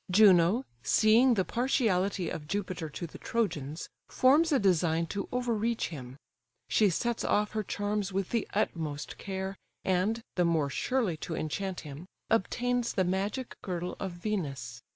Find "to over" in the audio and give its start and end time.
5.13-5.53